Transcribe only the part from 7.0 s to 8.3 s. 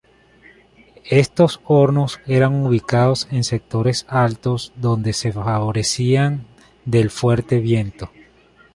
fuerte viento.